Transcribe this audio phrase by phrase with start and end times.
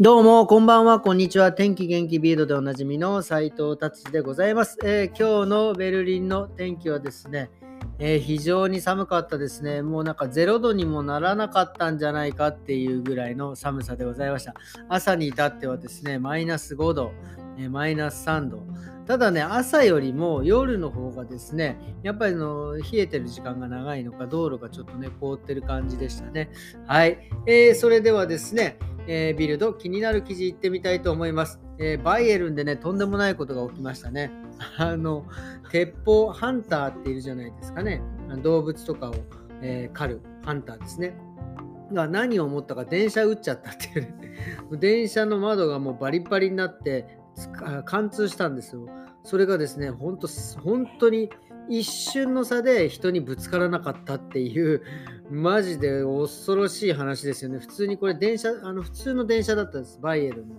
[0.00, 1.52] どうも、こんばんは、こんにちは。
[1.52, 7.50] 天気元気ビードでおなじみの斉藤達でございます、えー、今日のベルリンの天気はですね、
[7.98, 9.82] えー、非常に寒かったですね。
[9.82, 14.54] もうなんか0度にもならなかったんじゃないかっていうぐらいの寒さでございました。
[14.88, 17.12] 朝に至ってはですね、マイナス5度、
[17.58, 18.62] えー、マイナス3度。
[19.06, 26.50] ただね、朝よりも夜の方がですね、やっぱりの冷えてる時間が長いのか、道路がちょっとね、凍ってる感じでしたね。
[26.86, 27.18] はい。
[27.46, 34.30] えー、それではですね、えー、ビルド気になる記事いってみたいと思います、えー、バイエルンでね、とんでもないことが起きましたね。
[34.78, 35.26] あの、
[35.70, 38.02] 鉄砲ハンターっているじゃないですかね。
[38.42, 39.14] 動物とかを、
[39.60, 41.16] えー、狩るハンターですね。
[41.92, 44.14] が何を思ったか電車撃っちゃったっていう、ね、
[44.80, 47.18] 電車の窓がもうバリバリになって
[47.84, 48.86] 貫通したんですよ。
[49.24, 50.28] それがですね、本当
[50.62, 51.30] 本当に
[51.78, 54.82] 一瞬の差で人にぶつからなかったっていう、
[55.30, 57.60] マジで恐ろしい話ですよね。
[57.60, 59.98] 普通にこれ電車、あの普通の電車だったんです。
[60.02, 60.54] バイエルの。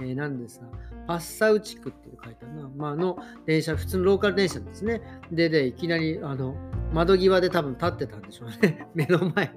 [0.00, 0.66] えー、なんですが、
[1.06, 2.70] パッサウ地区っていう書いてあるな。
[2.74, 5.02] まあ、の電車、普通のローカル電車ですね。
[5.30, 6.56] で、で、いきなり、あの、
[6.94, 8.88] 窓際で多分立ってたんでしょうね。
[8.94, 9.52] 目の前、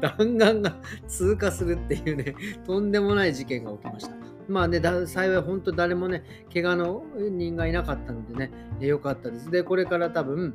[0.00, 0.76] 弾丸が
[1.08, 4.19] 通過するっていうね、とんでもない事件が起きました。
[4.50, 9.50] まあね、幸い本当誰もね、怪我の人がいなかったのでね、よかったです。
[9.50, 10.54] で、これから多分、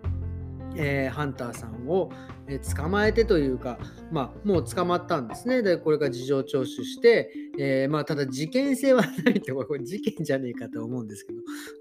[0.75, 2.11] えー、ハンターさんを、
[2.47, 3.79] えー、捕まえてというか、
[4.11, 5.61] まあ、もう捕まったんですね。
[5.61, 11.33] で、これから事情聴取して、えー、まあ、ただ事件性はないって、 これ事件じゃねえかと思うんですけ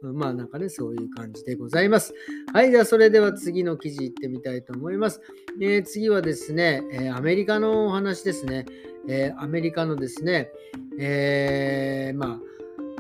[0.03, 2.15] ど、まあ、なんかね、そういう感じでございます。
[2.53, 5.21] はい、じゃあ、それでは次の記事いってみたいと思います。
[5.61, 8.67] え次はですね、えアメリカのお話ですね。
[9.09, 10.51] えアメリカのですね、
[10.99, 12.39] えまあ、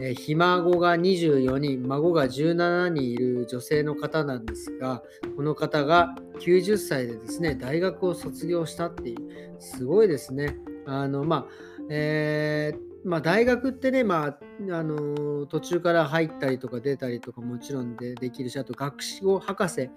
[0.00, 5.02] えー、ひ孫が24人、孫が17人いる女性の方なんですが、
[5.36, 10.56] この方が90歳でですね、大学を卒業したっていう、すごいですね。
[10.86, 11.46] あの、まあ、
[11.90, 14.38] えー、まあ、大学ってね、まあ、
[14.70, 19.90] あの途中から入ったりとか出たりとかもちろんでできるし、あと学士語博士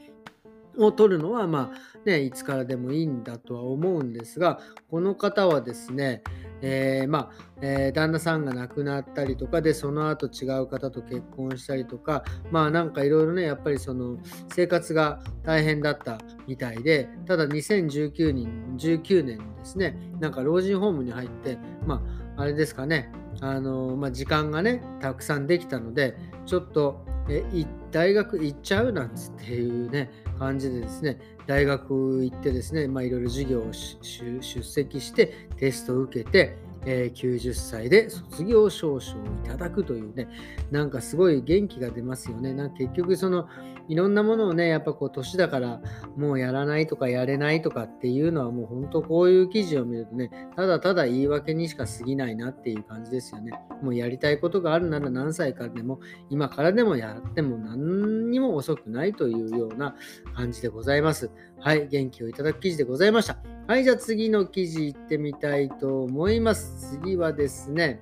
[0.78, 6.24] を取るのは、まあね、いつからでもいいんだとは思うんですが、この方はですね、
[6.62, 14.18] え、まあ、え、旦那さんが亡くなったりとかで、その後違う方と結婚したりとか、まあなんかいろいろね、やっぱりその
[14.54, 22.02] 生活が大変だったみたいで、ただ2019年 ,19 年ですね、なんか老人ホームに入って、ま
[22.38, 23.12] あ、あれですかね、
[23.42, 26.16] あのまあ、時間がね、たくさんできたので、
[26.46, 27.44] ちょっとえ
[27.92, 36.58] 大学行っちゃうなんつっていうね、感じでですね、大学行ってですね、まあ、いろいろ授業を出席してテストを受けて、
[36.90, 40.30] えー、90歳で卒業証書をいただくというね、
[40.72, 42.54] なんかすごい元気が出ますよね。
[42.54, 43.46] なんか結局その
[43.90, 45.82] いろんなものをね、やっぱこう年だから
[46.16, 53.52] もうやらないとかやれないとかっていうのはもう本当こういう記事を見るとね、ただただ言い訳にしか過ぎないなっていう感じですよね。
[53.82, 56.00] もうやりたいことがあるなら何歳かでも
[56.30, 59.94] 今からでもやっても何にも遅くないというような
[60.36, 61.32] 感じでございます。
[61.60, 63.57] はい、元気をいただく記事でございました。
[63.68, 66.98] はい、じゃあ次の記事いってみたいと思います。
[67.02, 68.00] 次はですね、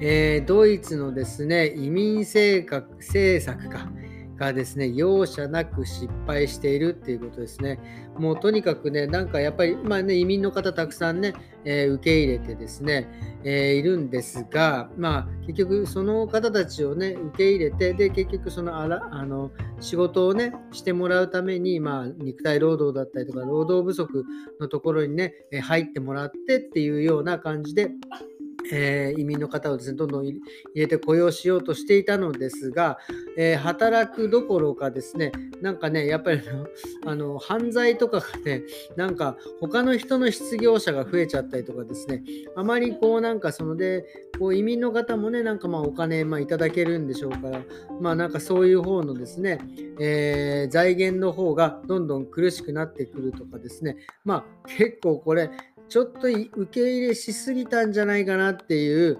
[0.00, 2.66] えー、ドイツのですね、移民政
[3.40, 3.88] 策か。
[4.40, 7.78] がですね、容赦なく失敗しているっていうことですね。
[8.16, 11.34] もうとにかくね、なんかやっぱり、まあね、移民の方たくさんね、
[11.66, 13.06] えー、受け入れてですね、
[13.44, 24.24] えー、いるんですが、まあ結局その方たちをね、受け入れて、で、結局そのあらあの仕事をね、してもらうために、まあ肉体労働だったりとか、労働不足
[24.58, 27.90] のところにね、入ってもらってっていうような感じで、
[28.72, 30.40] えー、移民の方をですね、どんどん入
[30.74, 32.98] れて雇用しようとしていたのですが、
[33.36, 36.40] えー、働くどころかですね、なんかね、やっぱり
[37.06, 38.62] あの犯罪とかがね、
[38.96, 42.22] なんか他の人の失業者が増えちゃったりとかですね、
[42.56, 44.04] あまりこうなんかそので、
[44.38, 47.60] こう移民の方もね、なんかまあお金、まあ、いただけるんでしょうから、
[48.00, 49.60] まあなんかそういう方のですね、
[49.98, 55.50] えー、財源の方がどんどん苦しくなってくるとかですね、まあ結構これ、
[55.90, 59.18] ちょっと受け入れしすぎたんじゃないかなっていう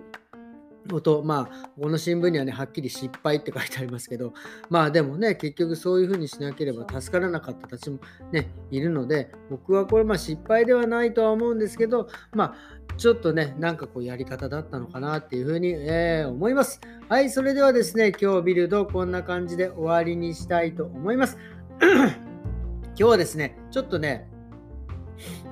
[0.88, 4.32] ことまあこの新聞にはねはっきり失敗って書いてありますけど
[4.68, 7.98] まあでもね結局そういうふうにしなければ助からなかったたちも
[8.32, 16.80] ねいるので僕はこれまあ失敗ではないとは思うんですけどまあちょっとねなんかこうやり方だったのかなっていうふうに、えー、思います。
[17.08, 21.36] はいそれではですね今日ビルドこんな感じで終わりにしたいと思います。
[21.80, 24.30] 今日はですねちょっとね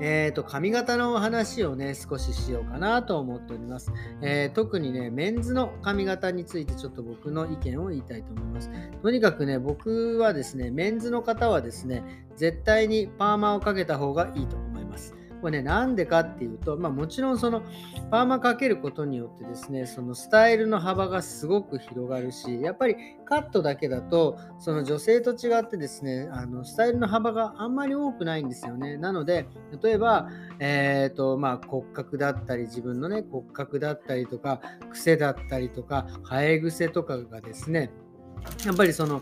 [0.00, 3.92] えーと、髪型のお話をね、少ししようかなと思っております。
[4.22, 8.70] えー、特にね、メンズの髪型についてちょっと僕の意見を言いたいと思います。
[9.02, 12.02] とにかくね、僕はですね、メンズの方はですね、
[12.36, 14.56] 絶対にパーマをかけた方がいいと。
[15.40, 17.62] これね、なんでかっていうと、まあ、もちろんその
[18.10, 28.96] パーマかけることによってですね、そのスタイルの幅がすごく広がるし、やっぱりカットだけだと、その女性と違ってですね、あのスタイルの幅があんまり多くないんですよね。
[28.96, 29.46] なので、
[29.82, 37.90] 例えば、えーとまあ、骨格だったり、自分のね、骨格だったりとか、癖だったりとか、生え癖とかがですね、
[38.64, 39.20] やっぱりその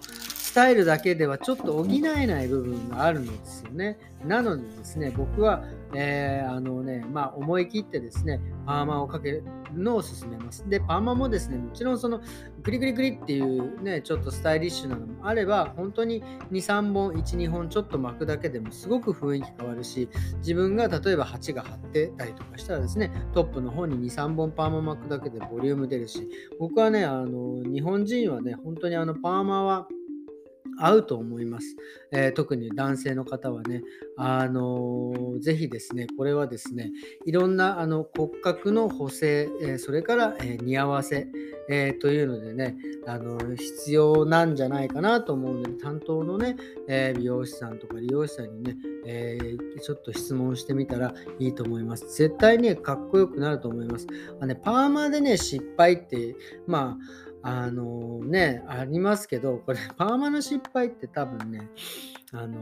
[0.57, 3.99] タイルだけではちょっと補えない部分があるのですよね。
[4.25, 5.63] なのでですね、僕は、
[5.95, 9.45] えー、あのね、まあ、思い切ってですね、パーマをかける
[9.75, 10.67] のを勧めます。
[10.67, 12.23] で、パーマもですね、もちろんその
[12.63, 20.09] グリグリグリっていうね、ちょっとスタイリッシュなのもあれば、本当に2、3本、1、2本ちょっと巻くだけでもすごく雰囲気変わるし、
[20.39, 26.27] 自分が例えば鉢が張ってたりとかしたらですね、トップの方に2、3本パーマ巻くだけでボリューム出るし、
[26.59, 29.87] 僕はね、あの日本人はね、本当にあのパーマは
[30.79, 31.77] 合うと思います。
[32.13, 33.83] えー、特に男性の方はね、
[34.17, 36.91] あのー、ぜひですね、これはですね、
[37.25, 41.29] いろんなあの骨格の補正、えー、それから、え似合わせ、
[41.69, 42.77] えというのでね、
[43.07, 46.57] あの必要なんじゃないかなと思うので、担当のね、
[46.89, 49.39] え美容師さんとか利用師さんにね、え
[49.83, 52.07] ちょっと質問してみたらいいと思います。
[52.17, 54.07] 絶対ね、かっこよくなると思います。
[54.41, 56.37] あね、パーマでね、失敗って、
[56.67, 61.69] まあ、あのね、ありますけど、これ、 パーマの失敗って多分ね、
[62.33, 62.59] あの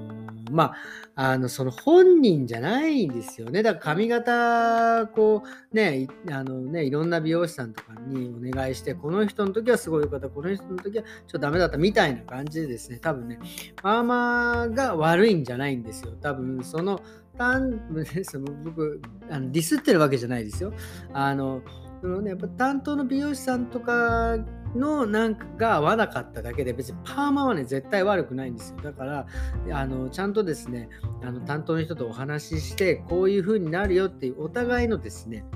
[0.50, 0.74] ま
[1.16, 3.62] あ、あの、その本人じゃないんですよね。
[3.62, 5.42] だから髪型、こ
[5.72, 13.38] う、ね、あのね、いろんな美容師さんとかにお願いして、この人の時はすごい良かった、この人の時はちょっとダメだったみたいな感じでですね、多分ね、
[13.82, 16.12] パーマが悪いんじゃないんですよ。
[16.20, 17.00] 多分、その、
[18.22, 20.72] その僕あのディスってるわけじゃないですよ。
[21.12, 21.62] あの
[22.04, 24.36] そのね、やっぱ担当の美容師さんとか
[24.76, 28.76] のなんかが合わなかっただけで別にパーマはね絶対悪くないんですよ。
[28.82, 29.26] だから
[29.72, 30.90] あのちゃんとですね
[31.22, 35.46] あの担当の人とお話ししてこういう風になるよっていうお互いのですね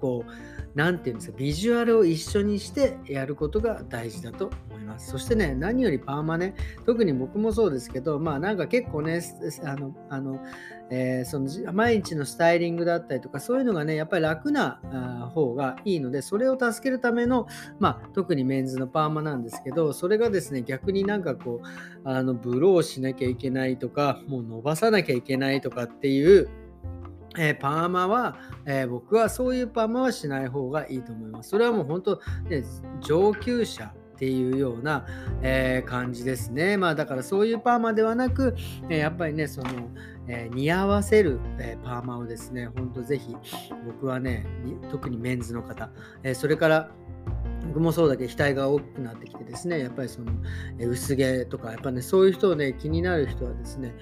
[0.00, 0.30] こう
[0.74, 5.10] 何て言うんですかビジュアルを一緒にしてやることが大事だと思います。
[5.10, 6.54] そしてね何よりパーマね
[6.86, 9.22] 特に僕もそうですけどまあなんか結構ね
[9.64, 10.40] あのあの
[10.90, 14.80] えー、その毎日のスタイリングだったりとかそういうのがねやっぱり楽な
[15.34, 17.46] 方がいいのでそれを助けるための、
[17.78, 26.48] まあ、特にメンズのパーマなんですけどそれがですね逆になんかこうあのブローしなきゃいけないとかもう伸ばさなきゃいけないとかっていう
[27.38, 28.36] えー、パーマは、
[28.66, 31.50] えー、僕はそういうパーマはしない方がいいと思います。
[31.50, 32.20] それはもう本当、
[32.50, 32.64] ね、
[33.00, 35.06] 上級者っていうような、
[35.42, 36.76] えー、感じですね。
[36.76, 38.56] まあだからそういうパーマではなく、
[38.88, 39.68] えー、やっぱりね、その、
[40.26, 43.36] えー、似合わせる、えパーマをですね、ほんとぜひ
[43.86, 44.44] 僕はね、
[44.90, 45.90] 特にメンズの方、
[46.24, 46.90] えそれから
[47.68, 50.32] 僕もそうだけど額が大きくなってきてですねやっぱりその
[50.80, 53.94] 薄毛とかやっぱねそういう人をね気になる人はですね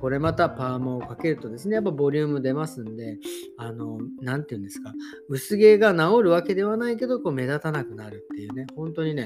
[0.00, 3.18] これまたパーマをかけるとですねやっぱボリューム出ますんで
[3.56, 4.92] あの何て言うんですか
[5.28, 9.24] 薄毛が治るわけではないけどこう目立たなくなるっていうね本当にね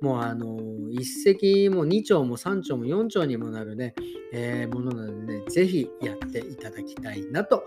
[0.00, 0.58] もうあの
[0.90, 3.94] 一石も二丁も三丁も四丁にもなるね、
[4.32, 7.64] えー、ものなのでね是非やっていただきたいなと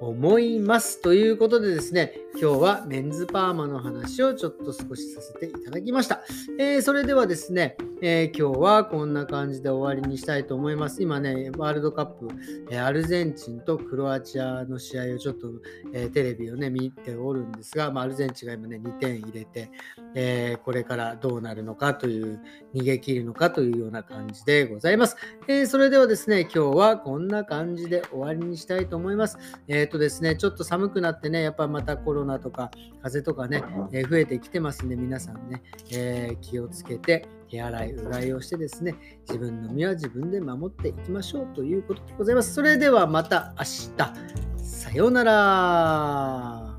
[0.00, 1.02] 思います。
[1.02, 6.22] ということでですね、今日はメンズパーマの話をちょっと少しさせていただきました。
[6.58, 11.02] えー、それではですね、えー、今日はこんな感じで終わりにしたいと思います。
[11.02, 12.28] 今ね、ワールドカップ、
[12.70, 15.48] え、アルゼンチンとクロアチアの試合をちょっと、
[15.92, 19.70] えテレビをね、見ておるんですが、まあ、アルゼンチンが今ね、2点入れて、
[20.14, 22.40] えこれからどうなるのかという、
[22.74, 25.16] 逃げ切るのかというような感じでございます。
[25.46, 29.36] えそれではですね、今日はこんな感じで終わりにしたいと思います。
[29.68, 32.70] えっとですね、ちょっと寒くなってね、やっぱまたコロナとか
[33.02, 33.62] 風邪とかね、
[33.92, 35.62] え増えてきてますんで、皆さんね、
[35.92, 38.94] えー、気をつけて、手洗い、うがいをしてですね、
[39.28, 42.54] 自分の身は自分で守っていきましょうということでございます。
[42.54, 43.64] それではまた明
[43.96, 44.40] 日。
[44.56, 46.69] さようなら。